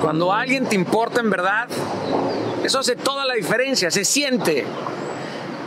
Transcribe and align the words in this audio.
Cuando 0.00 0.32
alguien 0.32 0.66
te 0.66 0.74
importa 0.74 1.20
en 1.20 1.28
verdad, 1.28 1.68
eso 2.64 2.78
hace 2.78 2.96
toda 2.96 3.26
la 3.26 3.34
diferencia, 3.34 3.90
se 3.90 4.06
siente. 4.06 4.64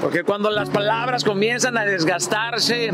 Porque 0.02 0.24
cuando 0.24 0.52
las 0.52 0.70
palabras 0.70 1.24
comienzan 1.24 1.78
a 1.78 1.86
desgastarse, 1.86 2.92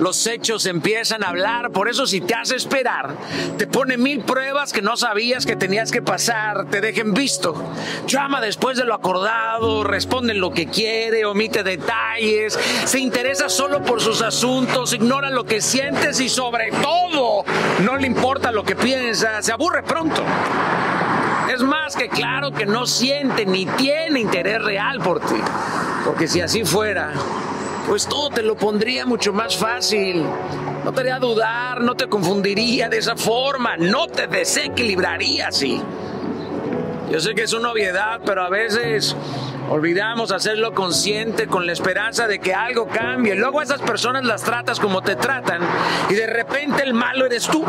los 0.00 0.26
hechos 0.26 0.66
empiezan 0.66 1.22
a 1.22 1.28
hablar. 1.28 1.70
Por 1.70 1.88
eso 1.88 2.06
si 2.06 2.20
te 2.20 2.34
hace 2.34 2.56
esperar, 2.56 3.14
te 3.56 3.66
pone 3.66 3.96
mil 3.96 4.20
pruebas 4.20 4.72
que 4.72 4.82
no 4.82 4.96
sabías 4.96 5.46
que 5.46 5.56
tenías 5.56 5.92
que 5.92 6.02
pasar, 6.02 6.66
te 6.68 6.80
dejen 6.80 7.14
visto. 7.14 7.54
Llama 8.06 8.40
después 8.40 8.76
de 8.76 8.84
lo 8.84 8.94
acordado, 8.94 9.84
responde 9.84 10.34
lo 10.34 10.50
que 10.50 10.66
quiere, 10.66 11.24
omite 11.24 11.62
detalles, 11.62 12.58
se 12.84 12.98
interesa 12.98 13.48
solo 13.48 13.82
por 13.82 14.00
sus 14.00 14.22
asuntos, 14.22 14.92
ignora 14.92 15.30
lo 15.30 15.44
que 15.44 15.60
sientes 15.60 16.20
y 16.20 16.28
sobre 16.28 16.70
todo 16.82 17.44
no 17.84 17.96
le 17.96 18.06
importa 18.06 18.50
lo 18.50 18.64
que 18.64 18.74
piensa, 18.74 19.40
se 19.42 19.52
aburre 19.52 19.82
pronto. 19.82 20.24
Es 21.52 21.62
más 21.62 21.96
que 21.96 22.08
claro 22.08 22.52
que 22.52 22.64
no 22.64 22.86
siente 22.86 23.44
ni 23.44 23.66
tiene 23.66 24.20
interés 24.20 24.62
real 24.62 25.00
por 25.00 25.18
ti. 25.18 25.34
Porque 26.04 26.28
si 26.28 26.40
así 26.40 26.64
fuera, 26.64 27.12
pues 27.88 28.06
todo 28.06 28.30
te 28.30 28.42
lo 28.42 28.56
pondría 28.56 29.04
mucho 29.04 29.32
más 29.32 29.56
fácil. 29.56 30.24
No 30.84 30.92
te 30.92 31.00
haría 31.00 31.18
dudar, 31.18 31.80
no 31.80 31.96
te 31.96 32.06
confundiría 32.06 32.88
de 32.88 32.98
esa 32.98 33.16
forma, 33.16 33.76
no 33.76 34.06
te 34.06 34.28
desequilibraría 34.28 35.48
así. 35.48 35.82
Yo 37.10 37.18
sé 37.18 37.34
que 37.34 37.42
es 37.42 37.52
una 37.52 37.72
obviedad, 37.72 38.20
pero 38.24 38.42
a 38.44 38.48
veces 38.48 39.16
olvidamos 39.70 40.30
hacerlo 40.30 40.72
consciente 40.72 41.48
con 41.48 41.66
la 41.66 41.72
esperanza 41.72 42.28
de 42.28 42.38
que 42.38 42.54
algo 42.54 42.86
cambie. 42.86 43.34
Luego 43.34 43.58
a 43.58 43.64
esas 43.64 43.80
personas 43.80 44.24
las 44.24 44.44
tratas 44.44 44.78
como 44.78 45.02
te 45.02 45.16
tratan 45.16 45.62
y 46.08 46.14
de 46.14 46.28
repente 46.28 46.84
el 46.84 46.94
malo 46.94 47.26
eres 47.26 47.48
tú. 47.48 47.64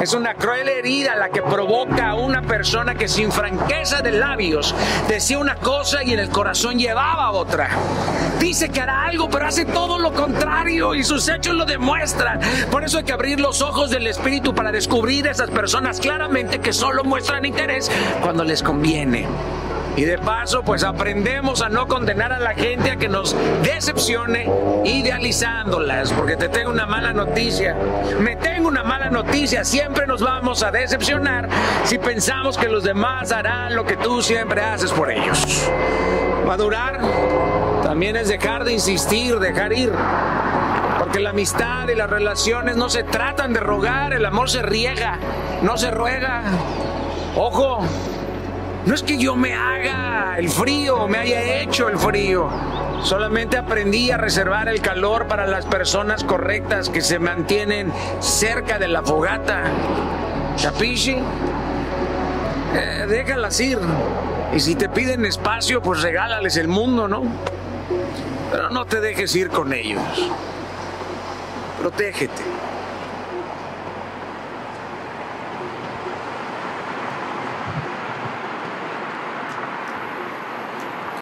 Es 0.00 0.12
una 0.12 0.34
cruel 0.34 0.68
herida 0.68 1.16
la 1.16 1.30
que 1.30 1.42
provoca 1.42 2.10
a 2.10 2.14
una 2.14 2.42
persona 2.42 2.94
que 2.94 3.08
sin 3.08 3.32
franqueza 3.32 4.02
de 4.02 4.12
labios 4.12 4.74
decía 5.08 5.38
una 5.38 5.56
cosa 5.56 6.04
y 6.04 6.12
en 6.12 6.18
el 6.18 6.28
corazón 6.28 6.78
llevaba 6.78 7.30
otra. 7.30 7.70
Dice 8.38 8.68
que 8.68 8.82
hará 8.82 9.06
algo, 9.06 9.30
pero 9.30 9.46
hace 9.46 9.64
todo 9.64 9.98
lo 9.98 10.12
contrario 10.12 10.94
y 10.94 11.02
sus 11.02 11.28
hechos 11.28 11.54
lo 11.54 11.64
demuestran. 11.64 12.40
Por 12.70 12.84
eso 12.84 12.98
hay 12.98 13.04
que 13.04 13.12
abrir 13.12 13.40
los 13.40 13.62
ojos 13.62 13.90
del 13.90 14.06
Espíritu 14.06 14.54
para 14.54 14.70
descubrir 14.70 15.26
a 15.28 15.30
esas 15.30 15.50
personas 15.50 15.98
claramente 15.98 16.60
que 16.60 16.74
solo 16.74 17.02
muestran 17.02 17.46
interés 17.46 17.90
cuando 18.20 18.44
les 18.44 18.62
conviene. 18.62 19.26
Y 19.96 20.04
de 20.04 20.18
paso, 20.18 20.62
pues 20.62 20.84
aprendemos 20.84 21.62
a 21.62 21.70
no 21.70 21.88
condenar 21.88 22.30
a 22.30 22.38
la 22.38 22.52
gente 22.52 22.90
a 22.90 22.96
que 22.96 23.08
nos 23.08 23.34
decepcione 23.62 24.46
idealizándolas, 24.84 26.12
porque 26.12 26.36
te 26.36 26.50
tengo 26.50 26.70
una 26.70 26.84
mala 26.84 27.14
noticia. 27.14 27.74
Me 28.20 28.36
tengo 28.36 28.68
una 28.68 28.84
mala 28.84 29.08
noticia, 29.08 29.64
siempre 29.64 30.06
nos 30.06 30.20
vamos 30.20 30.62
a 30.62 30.70
decepcionar 30.70 31.48
si 31.84 31.96
pensamos 31.98 32.58
que 32.58 32.68
los 32.68 32.84
demás 32.84 33.32
harán 33.32 33.74
lo 33.74 33.86
que 33.86 33.96
tú 33.96 34.20
siempre 34.20 34.60
haces 34.60 34.92
por 34.92 35.10
ellos. 35.10 35.70
Madurar 36.46 37.00
también 37.82 38.16
es 38.16 38.28
dejar 38.28 38.64
de 38.64 38.74
insistir, 38.74 39.38
dejar 39.38 39.72
ir. 39.72 39.92
Porque 40.98 41.20
la 41.20 41.30
amistad 41.30 41.88
y 41.88 41.94
las 41.94 42.10
relaciones 42.10 42.76
no 42.76 42.90
se 42.90 43.02
tratan 43.02 43.54
de 43.54 43.60
rogar, 43.60 44.12
el 44.12 44.26
amor 44.26 44.50
se 44.50 44.60
riega, 44.60 45.18
no 45.62 45.78
se 45.78 45.90
ruega. 45.90 46.42
Ojo, 47.34 47.80
no 48.86 48.94
es 48.94 49.02
que 49.02 49.18
yo 49.18 49.34
me 49.34 49.52
haga 49.52 50.38
el 50.38 50.48
frío, 50.48 51.08
me 51.08 51.18
haya 51.18 51.60
hecho 51.60 51.88
el 51.88 51.98
frío. 51.98 52.48
Solamente 53.02 53.56
aprendí 53.56 54.12
a 54.12 54.16
reservar 54.16 54.68
el 54.68 54.80
calor 54.80 55.26
para 55.26 55.46
las 55.46 55.66
personas 55.66 56.22
correctas 56.22 56.88
que 56.88 57.00
se 57.00 57.18
mantienen 57.18 57.92
cerca 58.20 58.78
de 58.78 58.88
la 58.88 59.02
fogata. 59.02 59.64
¿Capisci? 60.62 61.16
Eh, 62.74 63.06
déjalas 63.08 63.58
ir. 63.60 63.78
Y 64.54 64.60
si 64.60 64.76
te 64.76 64.88
piden 64.88 65.24
espacio, 65.24 65.82
pues 65.82 66.02
regálales 66.02 66.56
el 66.56 66.68
mundo, 66.68 67.08
¿no? 67.08 67.22
Pero 68.52 68.70
no 68.70 68.84
te 68.86 69.00
dejes 69.00 69.34
ir 69.34 69.48
con 69.48 69.72
ellos. 69.72 70.02
Protégete. 71.80 72.42